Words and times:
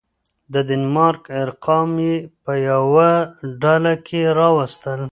د 0.53 0.55
دنمارک 0.69 1.23
ارقام 1.43 1.89
يې 2.07 2.15
په 2.43 2.53
يوه 2.69 3.11
ډله 3.61 3.93
کي 4.07 4.21
راوستل. 4.39 4.99